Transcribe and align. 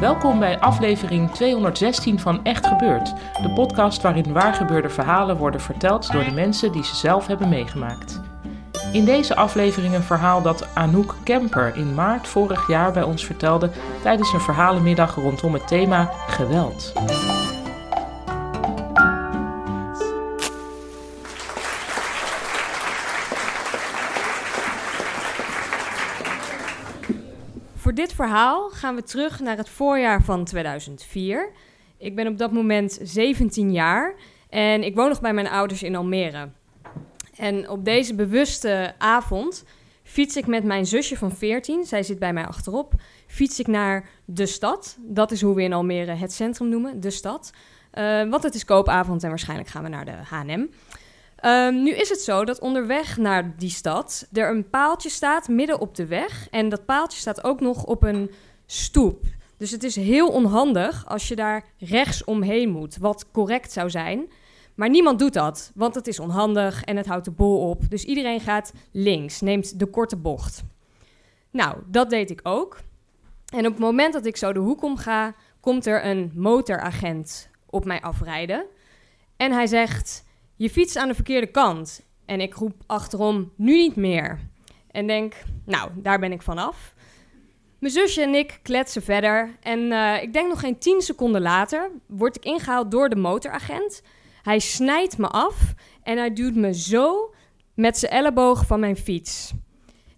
Welkom 0.00 0.38
bij 0.38 0.58
aflevering 0.58 1.30
216 1.30 2.18
van 2.18 2.44
Echt 2.44 2.66
Gebeurd, 2.66 3.14
de 3.42 3.50
podcast 3.54 4.02
waarin 4.02 4.32
waargebeurde 4.32 4.88
verhalen 4.88 5.36
worden 5.36 5.60
verteld 5.60 6.12
door 6.12 6.24
de 6.24 6.30
mensen 6.30 6.72
die 6.72 6.84
ze 6.84 6.96
zelf 6.96 7.26
hebben 7.26 7.48
meegemaakt. 7.48 8.20
In 8.92 9.04
deze 9.04 9.36
aflevering 9.36 9.94
een 9.94 10.02
verhaal 10.02 10.42
dat 10.42 10.68
Anouk 10.74 11.14
Kemper 11.22 11.76
in 11.76 11.94
maart 11.94 12.28
vorig 12.28 12.68
jaar 12.68 12.92
bij 12.92 13.02
ons 13.02 13.24
vertelde 13.24 13.70
tijdens 14.02 14.32
een 14.32 14.40
verhalenmiddag 14.40 15.14
rondom 15.14 15.54
het 15.54 15.68
thema 15.68 16.10
geweld. 16.26 16.92
Voor 27.90 27.98
dit 27.98 28.12
verhaal 28.12 28.68
gaan 28.68 28.94
we 28.94 29.02
terug 29.02 29.40
naar 29.40 29.56
het 29.56 29.68
voorjaar 29.68 30.22
van 30.22 30.44
2004. 30.44 31.50
Ik 31.98 32.14
ben 32.14 32.26
op 32.26 32.38
dat 32.38 32.52
moment 32.52 32.98
17 33.02 33.72
jaar 33.72 34.14
en 34.48 34.82
ik 34.82 34.94
woon 34.94 35.08
nog 35.08 35.20
bij 35.20 35.32
mijn 35.32 35.48
ouders 35.48 35.82
in 35.82 35.96
Almere. 35.96 36.48
En 37.36 37.68
op 37.68 37.84
deze 37.84 38.14
bewuste 38.14 38.94
avond 38.98 39.64
fiets 40.02 40.36
ik 40.36 40.46
met 40.46 40.64
mijn 40.64 40.86
zusje 40.86 41.16
van 41.16 41.32
14, 41.32 41.84
zij 41.84 42.02
zit 42.02 42.18
bij 42.18 42.32
mij 42.32 42.46
achterop, 42.46 42.92
fiets 43.26 43.60
ik 43.60 43.66
naar 43.66 44.08
de 44.24 44.46
stad. 44.46 44.96
Dat 45.00 45.30
is 45.30 45.40
hoe 45.40 45.54
we 45.54 45.62
in 45.62 45.72
Almere 45.72 46.12
het 46.12 46.32
centrum 46.32 46.68
noemen, 46.68 47.00
de 47.00 47.10
stad. 47.10 47.52
Uh, 47.94 48.30
want 48.30 48.42
het 48.42 48.54
is 48.54 48.64
koopavond 48.64 49.22
en 49.22 49.28
waarschijnlijk 49.28 49.68
gaan 49.68 49.82
we 49.82 49.88
naar 49.88 50.04
de 50.04 50.16
H&M. 50.24 50.66
Um, 51.42 51.82
nu 51.82 51.90
is 51.90 52.08
het 52.08 52.20
zo 52.20 52.44
dat 52.44 52.60
onderweg 52.60 53.16
naar 53.16 53.56
die 53.56 53.70
stad 53.70 54.26
er 54.32 54.50
een 54.50 54.70
paaltje 54.70 55.08
staat 55.08 55.48
midden 55.48 55.80
op 55.80 55.94
de 55.94 56.06
weg. 56.06 56.48
En 56.50 56.68
dat 56.68 56.84
paaltje 56.84 57.18
staat 57.18 57.44
ook 57.44 57.60
nog 57.60 57.84
op 57.84 58.02
een 58.02 58.30
stoep. 58.66 59.24
Dus 59.56 59.70
het 59.70 59.84
is 59.84 59.96
heel 59.96 60.28
onhandig 60.28 61.06
als 61.06 61.28
je 61.28 61.36
daar 61.36 61.64
rechts 61.78 62.24
omheen 62.24 62.70
moet, 62.70 62.96
wat 62.96 63.30
correct 63.30 63.72
zou 63.72 63.90
zijn. 63.90 64.30
Maar 64.74 64.90
niemand 64.90 65.18
doet 65.18 65.32
dat, 65.32 65.70
want 65.74 65.94
het 65.94 66.06
is 66.06 66.20
onhandig 66.20 66.84
en 66.84 66.96
het 66.96 67.06
houdt 67.06 67.24
de 67.24 67.30
bol 67.30 67.70
op. 67.70 67.90
Dus 67.90 68.04
iedereen 68.04 68.40
gaat 68.40 68.72
links, 68.90 69.40
neemt 69.40 69.78
de 69.78 69.86
korte 69.86 70.16
bocht. 70.16 70.62
Nou, 71.50 71.76
dat 71.86 72.10
deed 72.10 72.30
ik 72.30 72.40
ook. 72.42 72.78
En 73.52 73.66
op 73.66 73.72
het 73.72 73.80
moment 73.80 74.12
dat 74.12 74.26
ik 74.26 74.36
zo 74.36 74.52
de 74.52 74.58
hoek 74.58 74.82
om 74.82 74.96
ga, 74.96 75.34
komt 75.60 75.86
er 75.86 76.04
een 76.04 76.32
motoragent 76.34 77.48
op 77.66 77.84
mij 77.84 78.00
afrijden. 78.00 78.64
En 79.36 79.52
hij 79.52 79.66
zegt: 79.66 80.24
Je 80.60 80.70
fietst 80.70 80.96
aan 80.96 81.08
de 81.08 81.14
verkeerde 81.14 81.46
kant. 81.46 82.06
En 82.26 82.40
ik 82.40 82.54
roep 82.54 82.82
achterom: 82.86 83.52
Nu 83.56 83.76
niet 83.76 83.96
meer. 83.96 84.38
En 84.90 85.06
denk: 85.06 85.34
Nou, 85.64 85.90
daar 85.94 86.18
ben 86.18 86.32
ik 86.32 86.42
vanaf. 86.42 86.94
Mijn 87.78 87.92
zusje 87.92 88.22
en 88.22 88.34
ik 88.34 88.58
kletsen 88.62 89.02
verder. 89.02 89.56
En 89.60 89.78
uh, 89.78 90.22
ik 90.22 90.32
denk 90.32 90.48
nog 90.48 90.60
geen 90.60 90.78
tien 90.78 91.00
seconden 91.00 91.40
later 91.40 91.90
word 92.06 92.36
ik 92.36 92.44
ingehaald 92.44 92.90
door 92.90 93.08
de 93.08 93.16
motoragent. 93.16 94.02
Hij 94.42 94.58
snijdt 94.58 95.18
me 95.18 95.26
af 95.26 95.74
en 96.02 96.18
hij 96.18 96.32
duwt 96.32 96.54
me 96.54 96.74
zo 96.74 97.34
met 97.74 97.98
zijn 97.98 98.12
elleboog 98.12 98.66
van 98.66 98.80
mijn 98.80 98.96
fiets. 98.96 99.52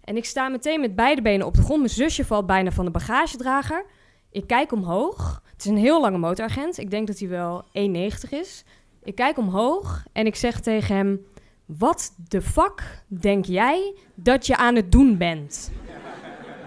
En 0.03 0.17
ik 0.17 0.25
sta 0.25 0.49
meteen 0.49 0.79
met 0.79 0.95
beide 0.95 1.21
benen 1.21 1.45
op 1.45 1.53
de 1.53 1.61
grond. 1.61 1.79
Mijn 1.79 1.91
zusje 1.91 2.25
valt 2.25 2.45
bijna 2.45 2.71
van 2.71 2.85
de 2.85 2.91
bagagedrager. 2.91 3.85
Ik 4.31 4.47
kijk 4.47 4.71
omhoog. 4.71 5.41
Het 5.51 5.65
is 5.65 5.71
een 5.71 5.77
heel 5.77 6.01
lange 6.01 6.17
motoragent. 6.17 6.77
Ik 6.77 6.89
denk 6.89 7.07
dat 7.07 7.19
hij 7.19 7.29
wel 7.29 7.63
1,90 7.63 8.29
is. 8.29 8.63
Ik 9.03 9.15
kijk 9.15 9.37
omhoog 9.37 10.05
en 10.11 10.25
ik 10.25 10.35
zeg 10.35 10.59
tegen 10.59 10.95
hem: 10.95 11.25
Wat 11.65 12.15
de 12.27 12.41
fuck 12.41 13.03
denk 13.07 13.45
jij 13.45 13.95
dat 14.15 14.45
je 14.45 14.57
aan 14.57 14.75
het 14.75 14.91
doen 14.91 15.17
bent? 15.17 15.71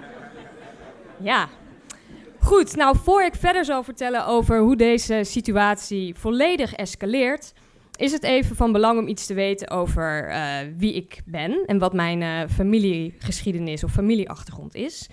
ja. 1.31 1.49
Goed, 2.39 2.77
nou 2.77 2.97
voor 2.97 3.23
ik 3.23 3.35
verder 3.35 3.65
zal 3.65 3.83
vertellen 3.83 4.27
over 4.27 4.61
hoe 4.61 4.77
deze 4.77 5.21
situatie 5.25 6.15
volledig 6.15 6.75
escaleert, 6.75 7.53
is 7.97 8.13
het 8.13 8.23
even 8.23 8.57
van 8.57 8.73
belang 8.73 8.99
om 8.99 9.09
iets 9.09 9.27
te 9.27 9.35
weten 9.35 9.71
over 9.71 10.31
uh, 10.31 10.59
wie 10.77 10.95
ik 10.95 11.21
ben 11.25 11.63
en 11.67 11.79
wat 11.79 11.93
mijn 11.93 12.21
uh, 12.21 12.41
familiegeschiedenis 12.49 13.85
of 13.85 13.93
familieachtergrond 13.93 14.75
is. 14.75 15.09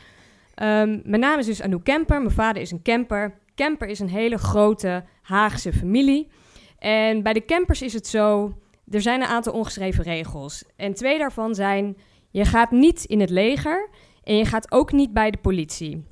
Um, 0.61 1.01
mijn 1.03 1.19
naam 1.19 1.39
is 1.39 1.45
dus 1.45 1.61
Anouk 1.61 1.83
Kemper, 1.83 2.21
mijn 2.21 2.33
vader 2.33 2.61
is 2.61 2.71
een 2.71 2.81
camper. 2.81 3.33
Kemper 3.55 3.87
is 3.87 3.99
een 3.99 4.09
hele 4.09 4.37
grote 4.37 5.03
Haagse 5.21 5.73
familie. 5.73 6.27
En 6.83 7.23
bij 7.23 7.33
de 7.33 7.45
campers 7.45 7.81
is 7.81 7.93
het 7.93 8.07
zo, 8.07 8.53
er 8.89 9.01
zijn 9.01 9.21
een 9.21 9.27
aantal 9.27 9.53
ongeschreven 9.53 10.03
regels. 10.03 10.63
En 10.75 10.93
twee 10.93 11.17
daarvan 11.17 11.55
zijn, 11.55 11.97
je 12.29 12.45
gaat 12.45 12.71
niet 12.71 13.03
in 13.03 13.19
het 13.19 13.29
leger 13.29 13.89
en 14.23 14.37
je 14.37 14.45
gaat 14.45 14.71
ook 14.71 14.91
niet 14.91 15.13
bij 15.13 15.31
de 15.31 15.37
politie. 15.37 16.03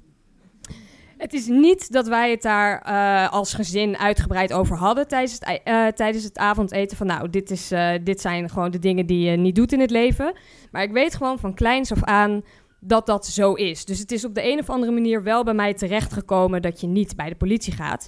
Het 1.17 1.33
is 1.33 1.47
niet 1.47 1.91
dat 1.91 2.07
wij 2.07 2.31
het 2.31 2.41
daar 2.41 2.87
uh, 2.87 3.31
als 3.31 3.53
gezin 3.53 3.97
uitgebreid 3.97 4.53
over 4.53 4.77
hadden 4.77 5.07
tijdens 5.07 5.33
het, 5.33 5.61
uh, 5.65 5.87
tijdens 5.87 6.23
het 6.23 6.37
avondeten. 6.37 6.97
Van 6.97 7.07
nou, 7.07 7.29
dit, 7.29 7.51
is, 7.51 7.71
uh, 7.71 7.91
dit 8.03 8.21
zijn 8.21 8.49
gewoon 8.49 8.71
de 8.71 8.79
dingen 8.79 9.05
die 9.05 9.29
je 9.29 9.37
niet 9.37 9.55
doet 9.55 9.71
in 9.71 9.79
het 9.79 9.91
leven. 9.91 10.33
Maar 10.71 10.83
ik 10.83 10.91
weet 10.91 11.15
gewoon 11.15 11.39
van 11.39 11.53
kleins 11.53 11.91
af 11.91 12.03
aan 12.03 12.43
dat 12.79 13.05
dat 13.05 13.25
zo 13.25 13.53
is. 13.53 13.85
Dus 13.85 13.99
het 13.99 14.11
is 14.11 14.25
op 14.25 14.35
de 14.35 14.51
een 14.51 14.59
of 14.59 14.69
andere 14.69 14.91
manier 14.91 15.23
wel 15.23 15.43
bij 15.43 15.53
mij 15.53 15.73
terechtgekomen 15.73 16.61
dat 16.61 16.81
je 16.81 16.87
niet 16.87 17.15
bij 17.15 17.29
de 17.29 17.35
politie 17.35 17.73
gaat. 17.73 18.07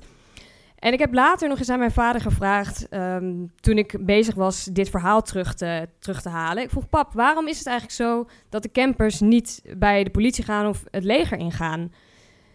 En 0.84 0.94
ik 0.94 1.00
heb 1.00 1.14
later 1.14 1.48
nog 1.50 1.60
eens 1.60 1.70
aan 1.70 1.80
mijn 1.80 1.92
vader 1.92 2.22
gevraagd, 2.22 2.88
um, 2.92 3.52
toen 3.60 3.78
ik 3.78 4.06
bezig 4.06 4.36
was 4.36 4.64
dit 4.64 4.90
verhaal 4.90 5.22
terug 5.22 5.54
te, 5.54 5.88
terug 6.00 6.22
te 6.22 6.30
halen. 6.30 6.64
Ik 6.64 6.70
vroeg, 6.70 6.90
pap, 6.90 7.14
waarom 7.14 7.48
is 7.48 7.58
het 7.58 7.68
eigenlijk 7.68 7.98
zo 7.98 8.28
dat 8.50 8.64
de 8.64 8.72
campers 8.72 9.20
niet 9.20 9.62
bij 9.78 10.04
de 10.04 10.10
politie 10.10 10.44
gaan 10.44 10.68
of 10.68 10.84
het 10.92 11.04
leger 11.04 11.38
ingaan? 11.38 11.94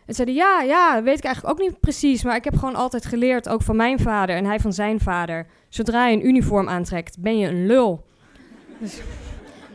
En 0.07 0.15
zeiden, 0.15 0.37
ja, 0.37 0.61
ja, 0.63 1.03
weet 1.03 1.19
ik 1.19 1.25
eigenlijk 1.25 1.55
ook 1.55 1.69
niet 1.69 1.81
precies. 1.81 2.25
Maar 2.25 2.37
ik 2.37 2.45
heb 2.45 2.57
gewoon 2.57 2.75
altijd 2.75 3.07
geleerd, 3.07 3.49
ook 3.49 3.63
van 3.63 3.77
mijn 3.77 3.99
vader 3.99 4.37
en 4.37 4.45
hij 4.45 4.61
van 4.61 4.73
zijn 4.73 5.01
vader. 5.01 5.47
Zodra 5.69 6.07
je 6.07 6.17
een 6.17 6.27
uniform 6.27 6.69
aantrekt, 6.69 7.21
ben 7.21 7.39
je 7.39 7.49
een 7.49 7.67
lul. 7.67 8.05
Dus, 8.81 9.01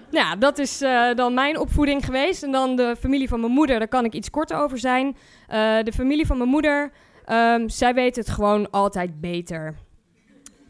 ja, 0.09 0.35
dat 0.35 0.57
is 0.57 0.81
uh, 0.81 1.13
dan 1.15 1.33
mijn 1.33 1.59
opvoeding 1.59 2.05
geweest. 2.05 2.43
En 2.43 2.51
dan 2.51 2.75
de 2.75 2.95
familie 2.99 3.27
van 3.27 3.39
mijn 3.39 3.51
moeder, 3.51 3.79
daar 3.79 3.87
kan 3.87 4.05
ik 4.05 4.13
iets 4.13 4.29
korter 4.29 4.57
over 4.57 4.77
zijn. 4.77 5.07
Uh, 5.07 5.15
de 5.83 5.91
familie 5.93 6.25
van 6.25 6.37
mijn 6.37 6.49
moeder, 6.49 6.91
um, 7.31 7.69
zij 7.69 7.93
weet 7.93 8.15
het 8.15 8.29
gewoon 8.29 8.69
altijd 8.69 9.21
beter. 9.21 9.75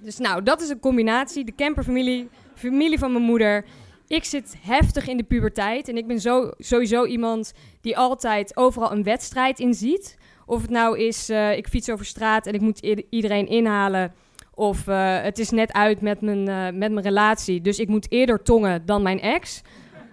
Dus 0.02 0.18
nou, 0.18 0.44
dat 0.44 0.62
is 0.62 0.70
een 0.70 0.80
combinatie. 0.80 1.46
De 1.46 1.56
camperfamilie, 1.56 2.30
familie 2.56 3.00
van 3.00 3.12
mijn 3.12 3.24
moeder 3.24 3.66
ik 4.08 4.24
zit 4.24 4.56
heftig 4.62 5.08
in 5.08 5.18
de 5.18 5.24
puberteit 5.24 5.88
en 5.88 5.98
ik 5.98 6.08
ben 6.08 6.20
zo, 6.20 6.52
sowieso 6.58 7.06
iemand 7.06 7.54
die 7.82 7.98
altijd 7.98 8.58
overal 8.58 8.92
een 8.92 9.04
wedstrijd 9.04 9.60
in 9.60 9.74
ziet. 9.74 10.18
Of 10.46 10.62
het 10.62 10.70
nou 10.70 11.00
is, 11.00 11.30
uh, 11.30 11.58
ik 11.58 11.68
fiets 11.68 11.90
over 11.90 12.06
straat 12.06 12.48
en 12.48 12.54
ik 12.54 12.62
moet 12.62 12.80
iedereen 13.10 13.48
inhalen. 13.48 14.14
Of 14.54 14.88
uh, 14.88 15.22
het 15.22 15.40
is 15.40 15.50
net 15.50 15.74
uit 15.74 16.02
met 16.02 16.22
mijn, 16.22 16.50
uh, 16.50 16.64
met 16.64 16.92
mijn 16.92 17.02
relatie, 17.02 17.62
dus 17.62 17.80
ik 17.80 17.88
moet 17.88 18.12
eerder 18.12 18.44
tongen 18.44 18.86
dan 18.86 19.02
mijn 19.02 19.22
ex. 19.22 19.62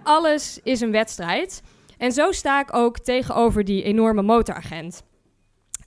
Alles 0.03 0.61
is 0.63 0.81
een 0.81 0.91
wedstrijd. 0.91 1.63
En 1.99 2.13
zo 2.13 2.33
sta 2.33 2.61
ik 2.61 2.75
ook 2.75 2.99
tegenover 2.99 3.65
die 3.65 3.83
enorme 3.83 4.23
motoragent. 4.23 5.03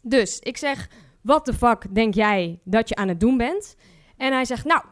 Dus 0.04 0.40
ik 0.40 0.58
zeg, 0.58 0.90
wat 1.22 1.46
de 1.46 1.54
fuck 1.54 1.96
denk 1.96 2.14
jij 2.14 2.60
dat 2.64 2.90
je 2.90 2.96
aan 2.96 3.08
het 3.08 3.20
doen 3.20 3.38
bent? 3.38 3.76
En 4.18 4.34
hij 4.34 4.46
zegt, 4.46 4.66
nou, 4.66 4.84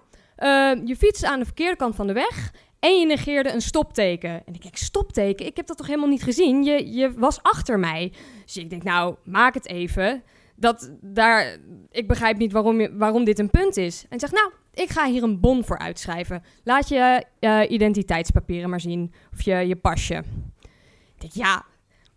je 0.85 0.95
fietst 0.97 1.25
aan 1.25 1.39
de 1.39 1.45
verkeerde 1.45 1.75
kant 1.75 1.95
van 1.95 2.07
de 2.07 2.13
weg 2.13 2.51
en 2.79 2.99
je 2.99 3.05
negeerde 3.05 3.53
een 3.53 3.61
stopteken. 3.61 4.29
En 4.29 4.53
ik 4.53 4.61
denk, 4.61 4.75
stopteken? 4.75 5.45
Ik 5.45 5.55
heb 5.55 5.67
dat 5.67 5.77
toch 5.77 5.87
helemaal 5.87 6.09
niet 6.09 6.23
gezien? 6.23 6.63
Je, 6.63 6.91
je 6.93 7.13
was 7.13 7.43
achter 7.43 7.79
mij. 7.79 8.13
Dus 8.45 8.57
ik 8.57 8.69
denk, 8.69 8.83
nou, 8.83 9.15
maak 9.23 9.53
het 9.53 9.67
even. 9.67 10.23
Dat 10.55 10.91
daar, 11.01 11.57
ik 11.91 12.07
begrijp 12.07 12.37
niet 12.37 12.51
waarom, 12.51 12.97
waarom 12.97 13.23
dit 13.23 13.39
een 13.39 13.49
punt 13.49 13.77
is. 13.77 14.05
En 14.09 14.19
zegt, 14.19 14.33
nou, 14.33 14.51
ik 14.73 14.89
ga 14.89 15.07
hier 15.07 15.23
een 15.23 15.39
bon 15.39 15.65
voor 15.65 15.77
uitschrijven. 15.77 16.43
Laat 16.63 16.89
je 16.89 17.25
uh, 17.39 17.61
identiteitspapieren 17.69 18.69
maar 18.69 18.81
zien. 18.81 19.13
Of 19.33 19.41
je, 19.41 19.55
je 19.55 19.75
pasje. 19.75 20.23
Ik 21.15 21.21
denk, 21.21 21.33
ja, 21.33 21.65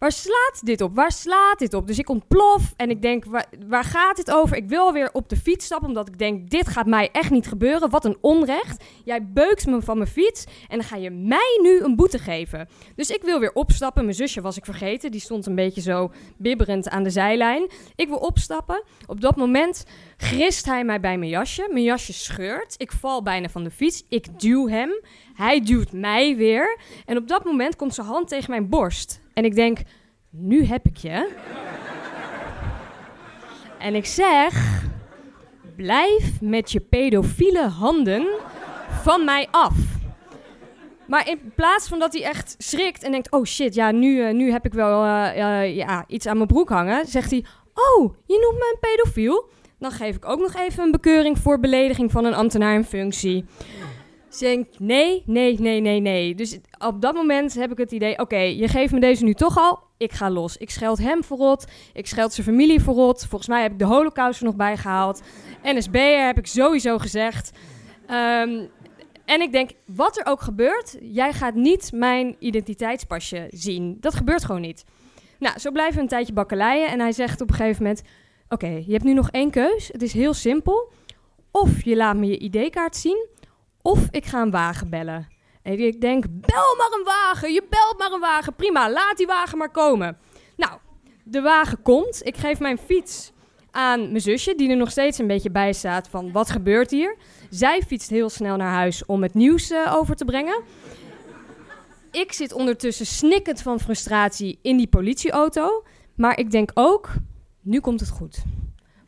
waar 0.05 0.12
slaat 0.12 0.61
dit 0.62 0.81
op? 0.81 0.95
Waar 0.95 1.12
slaat 1.12 1.59
dit 1.59 1.75
op? 1.75 1.87
Dus 1.87 1.99
ik 1.99 2.09
ontplof 2.09 2.73
en 2.77 2.91
ik 2.91 3.03
denk, 3.03 3.25
waar, 3.25 3.47
waar 3.67 3.85
gaat 3.85 4.17
dit 4.17 4.31
over? 4.31 4.56
Ik 4.56 4.69
wil 4.69 4.93
weer 4.93 5.11
op 5.12 5.29
de 5.29 5.37
fiets 5.37 5.65
stappen, 5.65 5.89
omdat 5.89 6.09
ik 6.09 6.19
denk, 6.19 6.51
dit 6.51 6.69
gaat 6.69 6.87
mij 6.87 7.09
echt 7.12 7.31
niet 7.31 7.47
gebeuren. 7.47 7.91
Wat 7.91 8.05
een 8.05 8.17
onrecht. 8.21 8.85
Jij 9.05 9.27
beukt 9.27 9.67
me 9.67 9.83
van 9.83 9.99
mijn 9.99 10.11
fiets 10.11 10.45
en 10.69 10.79
dan 10.79 10.87
ga 10.87 10.97
je 10.97 11.11
mij 11.11 11.59
nu 11.62 11.81
een 11.81 11.97
boete 11.97 12.19
geven. 12.19 12.69
Dus 12.97 13.11
ik 13.11 13.23
wil 13.23 13.41
weer 13.41 13.53
opstappen. 13.53 14.05
Mijn 14.05 14.17
zusje 14.17 14.41
was 14.41 14.56
ik 14.56 14.65
vergeten, 14.65 15.11
die 15.11 15.21
stond 15.21 15.47
een 15.47 15.55
beetje 15.55 15.81
zo 15.81 16.12
bibberend 16.37 16.89
aan 16.89 17.03
de 17.03 17.11
zijlijn. 17.11 17.71
Ik 17.97 18.09
wil 18.09 18.19
opstappen. 18.19 18.83
Op 19.07 19.21
dat 19.21 19.37
moment 19.37 19.85
grist 20.16 20.66
hij 20.66 20.84
mij 20.84 21.00
bij 21.00 21.19
mijn 21.19 21.31
jasje. 21.31 21.69
Mijn 21.70 21.84
jasje 21.84 22.12
scheurt. 22.12 22.75
Ik 22.76 22.93
val 22.93 23.22
bijna 23.22 23.49
van 23.49 23.64
de 23.64 23.70
fiets. 23.70 24.05
Ik 24.08 24.40
duw 24.40 24.69
hem. 24.69 24.90
Hij 25.34 25.61
duwt 25.61 25.93
mij 25.93 26.37
weer. 26.37 26.78
En 27.06 27.16
op 27.16 27.28
dat 27.28 27.44
moment 27.44 27.76
komt 27.76 27.94
zijn 27.94 28.06
hand 28.06 28.28
tegen 28.28 28.50
mijn 28.50 28.69
borst. 28.69 29.20
En 29.34 29.44
ik 29.44 29.55
denk, 29.55 29.78
nu 30.31 30.64
heb 30.64 30.87
ik 30.87 30.96
je. 30.96 31.31
en 33.78 33.94
ik 33.94 34.06
zeg, 34.06 34.82
blijf 35.76 36.40
met 36.40 36.72
je 36.72 36.81
pedofiele 36.81 37.69
handen 37.69 38.26
van 39.02 39.25
mij 39.25 39.49
af. 39.50 39.75
Maar 41.06 41.28
in 41.28 41.52
plaats 41.55 41.88
van 41.88 41.99
dat 41.99 42.12
hij 42.12 42.22
echt 42.22 42.55
schrikt 42.58 43.02
en 43.02 43.11
denkt: 43.11 43.31
Oh 43.31 43.44
shit, 43.44 43.75
ja, 43.75 43.90
nu, 43.90 44.26
uh, 44.26 44.32
nu 44.32 44.50
heb 44.52 44.66
ik 44.66 44.72
wel 44.72 45.05
uh, 45.05 45.37
uh, 45.37 45.76
ja, 45.76 46.05
iets 46.06 46.26
aan 46.26 46.37
mijn 46.37 46.49
broek 46.49 46.69
hangen, 46.69 47.06
zegt 47.06 47.31
hij: 47.31 47.44
Oh, 47.75 48.14
je 48.26 48.38
noemt 48.40 48.58
me 48.58 48.70
een 48.72 48.81
pedofiel? 48.81 49.49
Dan 49.79 49.91
geef 49.91 50.17
ik 50.17 50.25
ook 50.25 50.41
nog 50.41 50.55
even 50.55 50.85
een 50.85 50.91
bekeuring 50.91 51.38
voor 51.38 51.61
belediging 51.61 52.11
van 52.11 52.25
een 52.25 52.35
ambtenaar 52.35 52.75
in 52.75 52.85
functie. 52.85 53.44
Ze 54.29 54.44
denkt, 54.44 54.81
nee, 54.81 55.23
nee, 55.26 55.61
nee, 55.61 55.81
nee, 55.81 56.00
nee. 56.00 56.35
Dus 56.35 56.59
op 56.79 57.00
dat 57.00 57.15
moment 57.15 57.55
heb 57.55 57.73
ik 57.73 57.79
het 57.79 57.93
idee, 57.93 58.19
oké, 58.19 58.37
je 58.37 58.69
geeft 58.69 58.93
me 58.93 59.00
deze 59.00 59.25
nu 59.25 59.35
toch 59.35 59.59
al, 59.59 59.79
ik 59.97 60.12
ga 60.12 60.31
los. 60.31 60.56
Ik 60.56 60.71
scheld 60.71 60.99
hem 60.99 61.25
verrot, 61.25 61.65
ik 61.93 62.06
scheld 62.06 62.32
zijn 62.32 62.47
familie 62.47 62.81
verrot. 62.81 63.26
Volgens 63.26 63.49
mij 63.49 63.62
heb 63.62 63.73
ik 63.73 63.79
de 63.79 63.85
holocaust 63.85 64.41
er 64.41 64.47
nog 64.47 64.56
bij 64.56 64.76
gehaald. 64.76 65.23
NSB'er 65.62 66.26
heb 66.26 66.38
ik 66.38 66.47
sowieso 66.47 66.99
gezegd. 66.99 67.50
Um, 68.11 68.71
en 69.25 69.41
ik 69.41 69.53
denk, 69.53 69.71
wat 69.87 70.19
er 70.19 70.26
ook 70.26 70.41
gebeurt, 70.41 70.97
jij 71.00 71.32
gaat 71.32 71.55
niet 71.55 71.93
mijn 71.93 72.37
identiteitspasje 72.38 73.47
zien. 73.50 73.97
Dat 74.00 74.15
gebeurt 74.15 74.44
gewoon 74.44 74.61
niet. 74.61 74.85
Nou, 75.38 75.59
zo 75.59 75.71
blijven 75.71 75.94
we 75.94 76.00
een 76.00 76.09
tijdje 76.09 76.32
bakkeleien. 76.32 76.88
En 76.88 77.00
hij 77.00 77.12
zegt 77.12 77.41
op 77.41 77.50
een 77.50 77.56
gegeven 77.56 77.82
moment, 77.82 78.03
oké, 78.49 78.67
je 78.87 78.93
hebt 78.93 79.05
nu 79.05 79.12
nog 79.12 79.31
één 79.31 79.50
keus. 79.50 79.88
Het 79.93 80.02
is 80.02 80.12
heel 80.12 80.35
simpel. 80.35 80.93
Of 81.50 81.85
je 81.85 81.96
laat 81.96 82.17
me 82.17 82.26
je 82.26 82.38
ID-kaart 82.38 82.96
zien, 82.96 83.26
of 83.82 84.08
ik 84.11 84.25
ga 84.25 84.43
een 84.43 84.50
wagen 84.50 84.91
bellen. 84.91 85.29
En 85.62 85.79
ik 85.79 86.00
denk, 86.00 86.25
bel 86.29 86.76
maar 86.79 86.99
een 86.99 87.05
wagen, 87.05 87.52
je 87.52 87.62
belt 87.70 87.99
maar 87.99 88.12
een 88.12 88.20
wagen. 88.20 88.55
Prima, 88.55 88.91
laat 88.91 89.17
die 89.17 89.26
wagen 89.26 89.58
maar 89.58 89.70
komen. 89.70 90.19
Nou, 90.56 90.79
de 91.25 91.41
wagen 91.41 91.82
komt. 91.82 92.26
Ik 92.26 92.37
geef 92.37 92.61
mijn 92.61 92.79
fiets 92.79 93.32
aan 93.70 94.00
mijn 94.00 94.20
zusje, 94.20 94.55
die 94.55 94.70
er 94.70 94.76
nog 94.76 94.90
steeds 94.90 95.19
een 95.19 95.26
beetje 95.26 95.50
bij 95.50 95.73
staat 95.73 96.08
van 96.08 96.32
wat 96.32 96.50
gebeurt 96.50 96.90
hier. 96.90 97.17
Zij 97.50 97.82
fietst 97.87 98.11
heel 98.11 98.31
snel 98.31 98.56
naar 98.56 98.73
huis 98.73 99.06
om 99.06 99.23
het 99.23 99.35
nieuws 99.35 99.70
uh, 99.70 99.94
over 99.97 100.17
te 100.17 100.25
brengen. 100.25 100.62
Ik 102.11 102.32
zit 102.32 102.52
ondertussen 102.52 103.06
snikkend 103.06 103.62
van 103.62 103.81
frustratie 103.81 104.58
in 104.62 104.76
die 104.76 104.87
politieauto. 104.87 105.85
Maar 106.17 106.38
ik 106.38 106.50
denk 106.50 106.70
ook, 106.75 107.11
nu 107.64 107.81
komt 107.81 108.00
het 108.00 108.08
goed. 108.08 108.44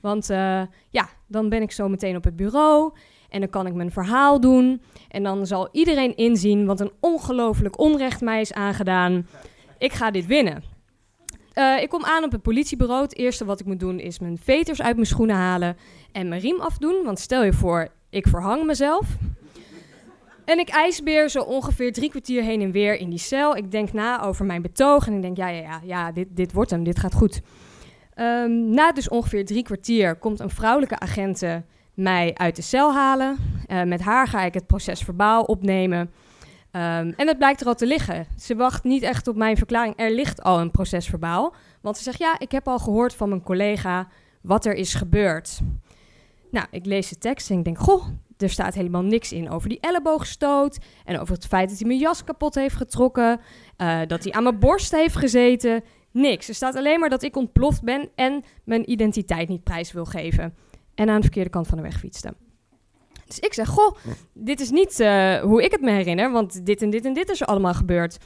Want 0.00 0.30
uh, 0.30 0.62
ja, 0.90 1.08
dan 1.26 1.48
ben 1.48 1.62
ik 1.62 1.72
zo 1.72 1.88
meteen 1.88 2.16
op 2.16 2.24
het 2.24 2.36
bureau. 2.36 2.92
En 3.28 3.40
dan 3.40 3.50
kan 3.50 3.66
ik 3.66 3.74
mijn 3.74 3.90
verhaal 3.90 4.40
doen. 4.40 4.82
En 5.08 5.22
dan 5.22 5.46
zal 5.46 5.68
iedereen 5.72 6.16
inzien 6.16 6.66
wat 6.66 6.80
een 6.80 6.92
ongelooflijk 7.00 7.78
onrecht 7.78 8.20
mij 8.20 8.40
is 8.40 8.52
aangedaan. 8.52 9.26
Ik 9.78 9.92
ga 9.92 10.10
dit 10.10 10.26
winnen. 10.26 10.62
Uh, 11.54 11.82
ik 11.82 11.88
kom 11.88 12.04
aan 12.04 12.24
op 12.24 12.32
het 12.32 12.42
politiebureau. 12.42 13.02
Het 13.02 13.16
eerste 13.16 13.44
wat 13.44 13.60
ik 13.60 13.66
moet 13.66 13.80
doen 13.80 13.98
is 13.98 14.18
mijn 14.18 14.38
veters 14.38 14.82
uit 14.82 14.94
mijn 14.94 15.06
schoenen 15.06 15.36
halen 15.36 15.76
en 16.12 16.28
mijn 16.28 16.40
riem 16.40 16.60
afdoen. 16.60 17.02
Want 17.04 17.18
stel 17.18 17.44
je 17.44 17.52
voor, 17.52 17.88
ik 18.10 18.26
verhang 18.26 18.64
mezelf. 18.64 19.06
En 20.44 20.58
ik 20.58 20.68
ijsbeer 20.68 21.28
zo 21.28 21.42
ongeveer 21.42 21.92
drie 21.92 22.10
kwartier 22.10 22.42
heen 22.42 22.60
en 22.60 22.70
weer 22.70 22.98
in 22.98 23.10
die 23.10 23.18
cel. 23.18 23.56
Ik 23.56 23.70
denk 23.70 23.92
na 23.92 24.22
over 24.22 24.44
mijn 24.44 24.62
betoog 24.62 25.06
en 25.06 25.12
ik 25.14 25.22
denk, 25.22 25.36
ja, 25.36 25.48
ja, 25.48 25.60
ja, 25.60 25.80
ja 25.84 26.12
dit, 26.12 26.26
dit 26.30 26.52
wordt 26.52 26.70
hem, 26.70 26.84
dit 26.84 26.98
gaat 26.98 27.14
goed. 27.14 27.40
Um, 28.18 28.70
na 28.70 28.92
dus 28.92 29.08
ongeveer 29.08 29.44
drie 29.44 29.62
kwartier 29.62 30.16
komt 30.16 30.40
een 30.40 30.50
vrouwelijke 30.50 30.98
agente 30.98 31.64
mij 31.94 32.34
uit 32.34 32.56
de 32.56 32.62
cel 32.62 32.92
halen. 32.92 33.36
Uh, 33.66 33.82
met 33.82 34.00
haar 34.00 34.28
ga 34.28 34.42
ik 34.42 34.54
het 34.54 34.66
proces 34.66 35.00
verbaal 35.00 35.42
opnemen. 35.42 36.00
Um, 36.00 37.12
en 37.16 37.26
het 37.26 37.38
blijkt 37.38 37.60
er 37.60 37.66
al 37.66 37.74
te 37.74 37.86
liggen. 37.86 38.26
Ze 38.38 38.56
wacht 38.56 38.84
niet 38.84 39.02
echt 39.02 39.28
op 39.28 39.36
mijn 39.36 39.56
verklaring. 39.56 39.94
Er 39.96 40.10
ligt 40.10 40.42
al 40.42 40.60
een 40.60 40.70
proces 40.70 41.06
verbaal. 41.06 41.54
Want 41.80 41.96
ze 41.96 42.02
zegt, 42.02 42.18
ja, 42.18 42.38
ik 42.38 42.52
heb 42.52 42.68
al 42.68 42.78
gehoord 42.78 43.14
van 43.14 43.28
mijn 43.28 43.42
collega 43.42 44.08
wat 44.40 44.64
er 44.64 44.74
is 44.74 44.94
gebeurd. 44.94 45.60
Nou, 46.50 46.66
ik 46.70 46.86
lees 46.86 47.08
de 47.08 47.18
tekst 47.18 47.50
en 47.50 47.58
ik 47.58 47.64
denk, 47.64 47.78
goh, 47.78 48.06
er 48.38 48.50
staat 48.50 48.74
helemaal 48.74 49.02
niks 49.02 49.32
in 49.32 49.50
over 49.50 49.68
die 49.68 49.80
elleboogstoot. 49.80 50.78
En 51.04 51.20
over 51.20 51.34
het 51.34 51.46
feit 51.46 51.68
dat 51.68 51.78
hij 51.78 51.86
mijn 51.86 52.00
jas 52.00 52.24
kapot 52.24 52.54
heeft 52.54 52.76
getrokken. 52.76 53.40
Uh, 53.78 53.98
dat 54.06 54.24
hij 54.24 54.32
aan 54.32 54.42
mijn 54.42 54.58
borst 54.58 54.92
heeft 54.92 55.16
gezeten. 55.16 55.84
Niks. 56.16 56.48
Er 56.48 56.54
staat 56.54 56.76
alleen 56.76 57.00
maar 57.00 57.08
dat 57.08 57.22
ik 57.22 57.36
ontploft 57.36 57.82
ben 57.82 58.08
en 58.14 58.44
mijn 58.64 58.90
identiteit 58.90 59.48
niet 59.48 59.64
prijs 59.64 59.92
wil 59.92 60.04
geven. 60.04 60.54
En 60.94 61.08
aan 61.08 61.16
de 61.16 61.22
verkeerde 61.22 61.50
kant 61.50 61.66
van 61.66 61.76
de 61.76 61.82
weg 61.82 61.98
fietste. 61.98 62.34
Dus 63.26 63.38
ik 63.38 63.54
zeg, 63.54 63.68
goh, 63.68 63.96
dit 64.32 64.60
is 64.60 64.70
niet 64.70 65.00
uh, 65.00 65.40
hoe 65.40 65.64
ik 65.64 65.70
het 65.70 65.80
me 65.80 65.90
herinner, 65.90 66.32
want 66.32 66.66
dit 66.66 66.82
en 66.82 66.90
dit 66.90 67.04
en 67.04 67.12
dit 67.12 67.30
is 67.30 67.40
er 67.40 67.46
allemaal 67.46 67.74
gebeurd. 67.74 68.18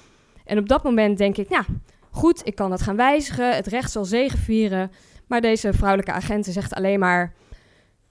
En 0.44 0.58
op 0.58 0.68
dat 0.68 0.84
moment 0.84 1.18
denk 1.18 1.36
ik, 1.36 1.48
ja, 1.48 1.64
goed, 2.10 2.46
ik 2.46 2.54
kan 2.54 2.70
dat 2.70 2.82
gaan 2.82 2.96
wijzigen, 2.96 3.54
het 3.54 3.66
recht 3.66 3.90
zal 3.90 4.04
zegevieren. 4.04 4.90
Maar 5.26 5.40
deze 5.40 5.72
vrouwelijke 5.72 6.12
agenten 6.12 6.52
zegt 6.52 6.74
alleen 6.74 6.98
maar, 6.98 7.34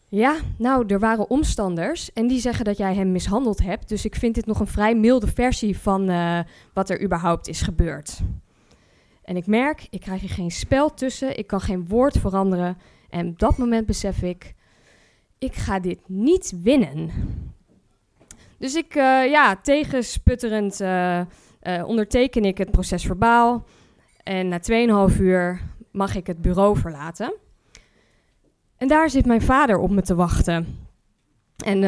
ja, 0.08 0.36
nou, 0.58 0.86
er 0.88 1.00
waren 1.00 1.30
omstanders 1.30 2.14
en 2.14 2.28
die 2.28 2.40
zeggen 2.40 2.66
dat 2.66 2.78
jij 2.78 2.96
hem 2.96 3.12
mishandeld 3.12 3.64
hebt. 3.64 3.90
Dus 3.90 4.06
ik 4.06 4.16
vind 4.16 4.36
dit 4.36 4.46
nog 4.46 4.60
een 4.60 4.68
vrij 4.68 4.96
milde 4.96 5.28
versie 5.28 5.78
van 5.78 6.10
uh, 6.10 6.40
wat 6.74 6.90
er 6.90 7.04
überhaupt 7.04 7.48
is 7.48 7.62
gebeurd. 7.62 8.20
En 9.30 9.36
ik 9.36 9.48
merk, 9.48 9.88
ik 9.90 10.00
krijg 10.00 10.22
hier 10.22 10.30
geen 10.30 10.52
spel 10.52 10.94
tussen, 10.94 11.38
ik 11.38 11.48
kan 11.48 11.62
geen 11.62 11.88
woord 11.88 12.18
veranderen. 12.18 12.78
En 13.10 13.28
op 13.28 13.40
dat 13.40 13.58
moment 13.58 13.86
besef 13.86 14.22
ik, 14.22 14.54
ik 15.38 15.54
ga 15.54 15.80
dit 15.80 16.00
niet 16.08 16.54
winnen. 16.64 17.12
Dus 18.58 18.76
ik, 18.76 18.96
uh, 18.96 19.30
ja, 19.30 19.56
tegensputterend 19.56 20.82
uh, 20.82 21.20
uh, 21.20 21.84
onderteken 21.86 22.46
ik 22.46 22.58
het 22.58 22.72
proces 22.72 23.06
verbaal. 23.06 23.66
En 24.24 24.48
na 24.48 24.60
2,5 25.10 25.20
uur 25.20 25.62
mag 25.92 26.16
ik 26.16 26.28
het 26.28 26.42
bureau 26.42 26.78
verlaten. 26.78 27.34
En 28.78 28.88
daar 28.88 29.10
zit 29.10 29.26
mijn 29.26 29.42
vader 29.42 29.78
op 29.78 29.90
me 29.90 30.02
te 30.02 30.16
wachten. 30.16 30.88
En 31.66 31.84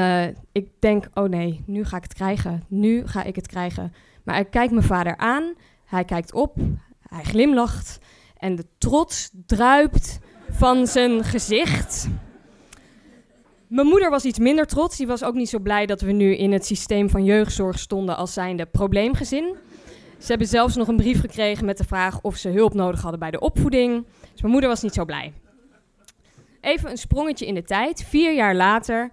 ik 0.52 0.68
denk, 0.80 1.08
oh 1.14 1.30
nee, 1.30 1.64
nu 1.66 1.84
ga 1.86 1.98
ik 1.98 2.04
het 2.04 2.14
krijgen. 2.14 2.64
Nu 2.68 3.08
ga 3.08 3.24
ik 3.24 3.36
het 3.36 3.48
krijgen. 3.48 3.94
Maar 4.24 4.40
ik 4.40 4.50
kijk 4.50 4.72
mijn 4.72 4.86
vader 4.86 5.18
aan. 5.18 5.54
Hij 5.86 6.06
kijkt 6.06 6.34
op. 6.34 6.56
Hij 7.16 7.24
glimlacht. 7.24 8.00
En 8.38 8.56
de 8.56 8.66
trots 8.78 9.30
druipt 9.46 10.20
van 10.50 10.88
zijn 10.88 11.24
gezicht. 11.24 12.08
Mijn 13.68 13.88
moeder 13.88 14.10
was 14.10 14.26
iets 14.26 14.40
minder 14.40 14.66
trots. 14.66 14.98
Die 14.98 15.08
was 15.08 15.24
ook 15.24 15.34
niet 15.34 15.50
zo 15.50 15.60
blij 15.60 15.86
dat 15.86 16.02
we 16.02 16.12
nu 16.12 16.36
in 16.36 16.52
het 16.52 16.66
systeem 16.66 17.10
van 17.10 17.24
jeugdzorg 17.24 17.80
stonden 17.80 18.18
als 18.18 18.34
zijnde 18.34 18.66
probleemgezin. 18.66 19.56
Ze 20.18 20.28
hebben 20.28 20.48
zelfs 20.48 20.76
nog 20.76 20.88
een 20.88 20.96
brief 20.96 21.20
gekregen 21.20 21.66
met 21.66 21.78
de 21.78 21.84
vraag 21.84 22.22
of 22.22 22.36
ze 22.36 22.50
hulp 22.50 22.74
nodig 22.74 23.02
hadden 23.02 23.20
bij 23.20 23.32
de 23.32 23.40
opvoeding. 23.40 24.06
Dus 24.32 24.42
mijn 24.42 24.52
moeder 24.52 24.70
was 24.70 24.82
niet 24.82 24.94
zo 24.94 25.06
blij. 25.06 25.34
Even 26.62 26.90
een 26.90 26.98
sprongetje 26.98 27.46
in 27.46 27.54
de 27.54 27.64
tijd. 27.64 28.04
Vier 28.04 28.34
jaar 28.34 28.56
later 28.56 29.12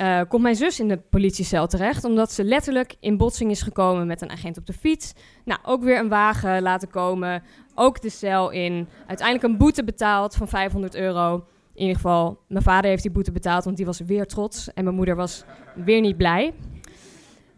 uh, 0.00 0.20
komt 0.28 0.42
mijn 0.42 0.56
zus 0.56 0.80
in 0.80 0.88
de 0.88 0.96
politiecel 0.96 1.66
terecht, 1.66 2.04
omdat 2.04 2.32
ze 2.32 2.44
letterlijk 2.44 2.94
in 3.00 3.16
botsing 3.16 3.50
is 3.50 3.62
gekomen 3.62 4.06
met 4.06 4.22
een 4.22 4.30
agent 4.30 4.58
op 4.58 4.66
de 4.66 4.72
fiets. 4.72 5.12
Nou, 5.44 5.60
ook 5.62 5.82
weer 5.82 5.98
een 5.98 6.08
wagen 6.08 6.62
laten 6.62 6.90
komen, 6.90 7.42
ook 7.74 8.02
de 8.02 8.10
cel 8.10 8.50
in. 8.50 8.88
Uiteindelijk 9.06 9.48
een 9.48 9.58
boete 9.58 9.84
betaald 9.84 10.34
van 10.34 10.48
500 10.48 10.94
euro. 10.94 11.34
In 11.74 11.80
ieder 11.80 11.94
geval, 11.94 12.38
mijn 12.48 12.64
vader 12.64 12.90
heeft 12.90 13.02
die 13.02 13.10
boete 13.10 13.32
betaald, 13.32 13.64
want 13.64 13.76
die 13.76 13.86
was 13.86 14.00
weer 14.00 14.26
trots. 14.26 14.72
En 14.72 14.84
mijn 14.84 14.96
moeder 14.96 15.16
was 15.16 15.44
weer 15.74 16.00
niet 16.00 16.16
blij. 16.16 16.54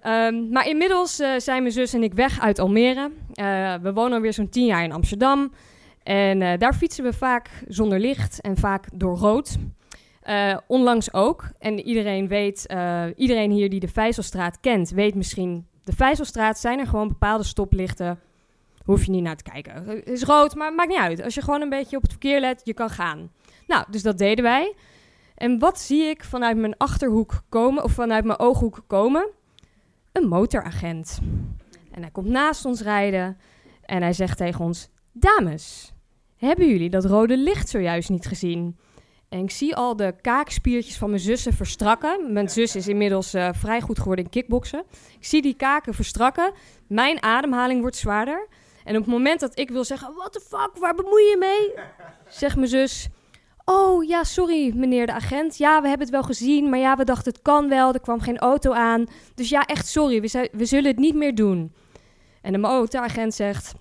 Um, 0.07 0.49
maar 0.49 0.69
inmiddels 0.69 1.21
uh, 1.21 1.29
zijn 1.37 1.63
mijn 1.63 1.75
zus 1.75 1.93
en 1.93 2.03
ik 2.03 2.15
weg 2.15 2.41
uit 2.41 2.59
Almere. 2.59 3.11
Uh, 3.35 3.75
we 3.75 3.93
wonen 3.93 4.13
alweer 4.13 4.33
zo'n 4.33 4.49
tien 4.49 4.67
jaar 4.67 4.85
in 4.85 4.93
Amsterdam. 4.93 5.53
En 6.03 6.59
daar 6.59 6.75
fietsen 6.75 7.05
we 7.05 7.13
vaak 7.13 7.51
zonder 7.67 8.01
licht 8.01 8.41
en 8.41 8.57
vaak 8.57 8.87
door 8.95 9.17
rood. 9.17 9.59
Onlangs 10.67 11.13
ook. 11.13 11.45
En 11.59 11.81
iedereen 11.81 12.29
weet, 12.29 12.67
iedereen 13.17 13.51
hier 13.51 13.71
die 13.71 13.81
de 13.81 13.89
Vijzelstraat 13.89 14.61
kent, 14.61 14.91
weet 14.91 15.15
misschien... 15.15 15.67
De 15.85 15.97
Vijzelstraat 15.97 16.59
zijn 16.59 16.79
er 16.79 16.87
gewoon 16.87 17.09
bepaalde 17.09 17.45
stoplichten. 17.45 18.21
Hoef 18.85 19.05
je 19.05 19.11
niet 19.11 19.23
naar 19.23 19.37
te 19.37 19.51
kijken. 19.51 19.87
Het 19.87 20.09
is 20.09 20.23
rood, 20.23 20.55
maar 20.55 20.75
maakt 20.75 20.89
niet 20.89 20.99
uit. 20.99 21.23
Als 21.23 21.35
je 21.35 21.43
gewoon 21.43 21.61
een 21.61 21.69
beetje 21.69 21.97
op 21.97 22.03
het 22.03 22.11
verkeer 22.11 22.41
let, 22.41 22.61
je 22.65 22.75
kan 22.75 22.91
gaan. 22.91 23.31
Nou, 23.67 23.85
dus 23.91 24.03
dat 24.03 24.19
deden 24.19 24.45
wij. 24.45 24.75
En 25.35 25.59
wat 25.59 25.81
zie 25.81 26.03
ik 26.03 26.25
vanuit 26.25 26.57
mijn 26.57 26.77
achterhoek 26.77 27.43
komen, 27.49 27.85
of 27.85 27.93
vanuit 27.93 28.25
mijn 28.25 28.39
ooghoek 28.39 28.85
komen? 28.87 29.29
Een 30.13 30.29
motoragent. 30.29 31.19
En 31.91 32.01
hij 32.03 32.11
komt 32.11 32.29
naast 32.29 32.65
ons 32.65 32.83
rijden 32.83 33.39
en 33.85 34.03
hij 34.03 34.13
zegt 34.13 34.37
tegen 34.37 34.65
ons: 34.65 34.89
Dames, 35.13 35.93
hebben 36.37 36.69
jullie 36.69 36.91
dat 36.91 37.05
rode 37.05 37.37
licht 37.37 37.69
zojuist 37.69 38.11
niet 38.11 38.27
gezien? 38.27 38.79
En 39.29 39.39
ik 39.39 39.51
zie 39.51 39.77
al 39.77 39.97
de 39.97 40.15
kaakspiertjes 40.21 40.97
van 40.97 41.11
mijn 41.11 41.23
zussen 41.23 41.53
verstrakken. 41.53 42.33
Mijn 42.33 42.49
zus 42.49 42.77
is 42.77 42.89
inmiddels 42.89 43.35
uh, 43.35 43.49
vrij 43.53 43.81
goed 43.81 43.99
geworden 43.99 44.25
in 44.25 44.31
kickboksen. 44.31 44.85
Ik 45.19 45.25
zie 45.25 45.43
die 45.43 45.55
kaken 45.55 45.95
verstrakken. 45.95 46.53
Mijn 46.87 47.23
ademhaling 47.23 47.81
wordt 47.81 47.97
zwaarder. 47.97 48.49
En 48.85 48.97
op 48.97 49.03
het 49.03 49.13
moment 49.13 49.41
dat 49.41 49.59
ik 49.59 49.71
wil 49.71 49.85
zeggen: 49.85 50.15
What 50.15 50.33
the 50.33 50.41
fuck, 50.41 50.71
waar 50.79 50.95
bemoei 50.95 51.25
je 51.25 51.37
mee? 51.37 51.85
Zegt 52.41 52.57
mijn 52.57 52.69
zus: 52.69 53.09
Oh 53.65 54.05
ja, 54.05 54.25
sorry 54.25 54.73
meneer 54.77 55.07
de 55.07 55.13
agent. 55.13 55.57
Ja, 55.57 55.83
we 55.83 55.89
hebben 55.89 56.07
het 56.07 56.17
wel 56.17 56.25
gezien, 56.25 56.69
maar 56.69 56.79
ja, 56.79 56.97
we 56.97 57.05
dachten 57.05 57.33
het 57.33 57.43
kan 57.43 57.69
wel. 57.69 57.93
Er 57.93 58.01
kwam 58.01 58.21
geen 58.21 58.39
auto 58.39 58.73
aan. 58.73 59.07
Dus 59.35 59.49
ja, 59.49 59.65
echt 59.65 59.87
sorry, 59.87 60.21
we, 60.21 60.49
we 60.53 60.65
zullen 60.65 60.91
het 60.91 60.99
niet 60.99 61.15
meer 61.15 61.35
doen. 61.35 61.75
En 62.43 62.53
de 62.53 62.59
motoragent 62.59 63.35
zegt: 63.35 63.75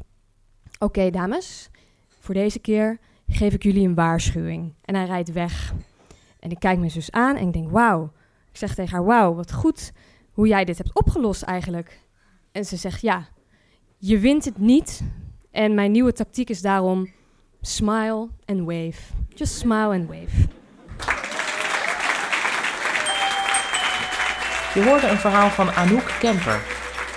Oké, 0.80 1.10
dames, 1.10 1.70
voor 2.20 2.34
deze 2.34 2.60
keer 2.60 3.00
geef 3.28 3.54
ik 3.54 3.64
jullie 3.64 3.88
een 3.88 3.96
waarschuwing. 3.96 4.74
En 4.82 4.96
hij 4.96 5.06
rijdt 5.06 5.32
weg. 5.32 5.74
En 6.40 6.52
ik 6.52 6.60
kijk 6.60 6.80
mijn 6.80 6.92
zus 6.92 7.12
aan 7.12 7.36
en 7.36 7.48
ik 7.48 7.54
denk: 7.54 7.72
Wauw. 7.72 8.12
Ik 8.50 8.58
zeg 8.58 8.76
tegen 8.76 8.96
haar: 8.96 9.06
Wauw, 9.06 9.34
wat 9.34 9.54
goed 9.54 9.92
hoe 10.32 10.48
jij 10.48 10.66
dit 10.66 10.78
hebt 10.78 10.96
opgelost 10.96 11.42
eigenlijk. 11.42 12.00
En 12.52 12.66
ze 12.66 12.76
zegt: 12.76 13.02
Ja, 13.02 13.28
je 13.98 14.20
wint 14.20 14.46
het 14.46 14.58
niet. 14.58 15.02
En 15.52 15.74
mijn 15.74 15.92
nieuwe 15.92 16.14
tactiek 16.14 16.50
is 16.50 16.62
daarom 16.62 17.12
smile 17.62 18.30
and 18.46 18.60
wave. 18.60 19.14
Just 19.36 19.54
smile 19.54 19.94
and 19.94 20.08
wave. 20.08 20.48
Je 24.74 24.84
hoorde 24.84 25.08
een 25.08 25.18
verhaal 25.18 25.50
van 25.50 25.72
Anouk 25.72 26.16
Kemper. 26.20 26.62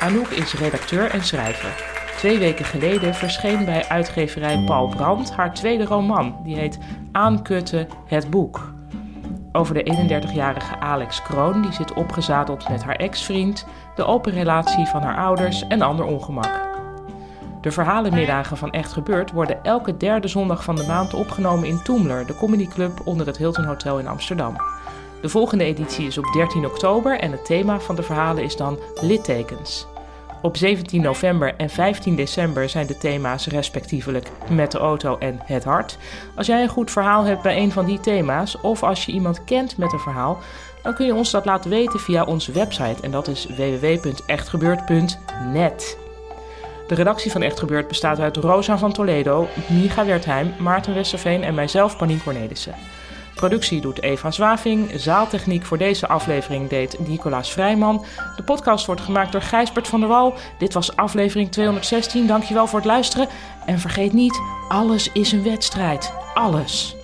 Anouk 0.01 0.29
is 0.29 0.55
redacteur 0.55 1.11
en 1.11 1.25
schrijver. 1.25 1.90
Twee 2.21 2.39
weken 2.39 2.65
geleden 2.65 3.15
verscheen 3.15 3.65
bij 3.65 3.89
uitgeverij 3.89 4.63
Paul 4.67 4.89
Brandt 4.89 5.33
haar 5.33 5.55
tweede 5.55 5.85
roman. 5.85 6.37
Die 6.45 6.57
heet 6.57 6.79
Aankutten, 7.13 7.89
het 8.07 8.31
boek. 8.31 8.73
Over 9.53 9.75
de 9.75 10.09
31-jarige 10.09 10.79
Alex 10.79 11.23
Kroon, 11.23 11.63
die 11.63 11.73
zit 11.73 11.93
opgezadeld 11.93 12.69
met 12.69 12.83
haar 12.85 12.97
ex-vriend, 12.97 13.67
de 13.97 14.05
open 14.05 14.33
relatie 14.33 14.87
van 14.87 15.03
haar 15.03 15.17
ouders 15.17 15.67
en 15.69 15.83
ander 15.83 16.05
ongemak. 16.05 16.61
De 17.61 17.71
verhalenmiddagen 17.71 18.57
van 18.57 18.71
Echt 18.71 18.93
Gebeurd 18.93 19.31
worden 19.31 19.65
elke 19.65 19.97
derde 19.97 20.29
zondag 20.29 20.65
van 20.65 20.77
de 20.77 20.87
maand 20.87 21.15
opgenomen 21.15 21.69
in 21.69 21.83
Toemler, 21.83 22.27
de 22.27 22.37
comedyclub 22.37 23.01
onder 23.05 23.27
het 23.27 23.37
Hilton 23.37 23.65
Hotel 23.65 23.99
in 23.99 24.09
Amsterdam. 24.09 24.57
De 25.23 25.29
volgende 25.29 25.65
editie 25.65 26.07
is 26.07 26.19
op 26.19 26.33
13 26.33 26.67
oktober 26.67 27.19
en 27.19 27.31
het 27.31 27.45
thema 27.45 27.79
van 27.79 27.95
de 27.97 28.03
verhalen 28.03 28.45
is 28.45 28.57
dan 28.57 28.79
littekens. 29.01 29.87
Op 30.43 30.57
17 30.57 31.03
november 31.03 31.55
en 31.57 31.71
15 31.71 32.17
december 32.17 32.69
zijn 32.69 32.87
de 32.87 32.99
thema's 32.99 33.47
respectievelijk 33.47 34.31
met 34.49 34.73
de 34.73 34.79
auto 34.79 35.19
en 35.19 35.41
het 35.45 35.65
hart. 35.65 35.99
Als 36.35 36.47
jij 36.47 36.63
een 36.63 36.69
goed 36.69 36.91
verhaal 36.91 37.25
hebt 37.25 37.43
bij 37.43 37.57
een 37.57 37.73
van 37.73 37.85
die 37.85 38.01
thema's 38.01 38.61
of 38.61 38.83
als 38.83 39.07
je 39.07 39.13
iemand 39.13 39.45
kent 39.45 39.77
met 39.77 39.93
een 39.93 39.99
verhaal, 39.99 40.39
dan 40.83 40.95
kun 40.95 41.07
je 41.07 41.15
ons 41.15 41.31
dat 41.31 41.45
laten 41.45 41.71
weten 41.71 42.01
via 42.01 42.25
onze 42.25 42.53
website 42.53 43.03
en 43.03 43.11
dat 43.11 43.29
is 43.29 43.47
www.echtgebeurd.net. 43.47 45.99
De 46.87 46.95
redactie 46.95 47.31
van 47.31 47.43
Echt 47.43 47.59
Gebeurd 47.59 47.89
bestaat 47.89 48.19
uit 48.19 48.37
Rosa 48.37 48.79
van 48.79 48.93
Toledo, 48.93 49.49
Miga 49.69 50.05
Wertheim, 50.05 50.55
Maarten 50.59 50.95
Westerveen 50.95 51.43
en 51.43 51.55
mijzelf, 51.55 51.97
Panien 51.97 52.23
Cornelissen. 52.23 52.75
Productie 53.35 53.81
doet 53.81 54.03
Eva 54.03 54.31
Zwaving. 54.31 54.91
Zaaltechniek 54.95 55.65
voor 55.65 55.79
deze 55.79 56.09
aflevering 56.09 56.69
deed 56.69 57.09
Nicolaas 57.09 57.53
Vrijman. 57.53 58.05
De 58.37 58.43
podcast 58.43 58.87
wordt 58.87 59.01
gemaakt 59.01 59.33
door 59.33 59.43
Gijsbert 59.43 59.89
van 59.89 60.01
der 60.01 60.09
Wal. 60.09 60.35
Dit 60.59 60.73
was 60.73 60.97
aflevering 60.97 61.51
216. 61.53 62.27
Dankjewel 62.27 62.67
voor 62.67 62.79
het 62.79 62.89
luisteren. 62.89 63.29
En 63.67 63.79
vergeet 63.79 64.13
niet, 64.13 64.41
alles 64.69 65.13
is 65.13 65.33
een 65.33 65.43
wedstrijd. 65.43 66.13
Alles. 66.35 66.97